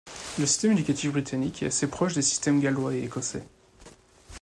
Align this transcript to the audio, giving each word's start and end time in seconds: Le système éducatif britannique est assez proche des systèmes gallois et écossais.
Le 0.39 0.47
système 0.47 0.71
éducatif 0.71 1.11
britannique 1.11 1.61
est 1.61 1.67
assez 1.67 1.85
proche 1.85 2.15
des 2.15 2.23
systèmes 2.23 2.59
gallois 2.59 2.95
et 2.95 3.03
écossais. 3.03 3.45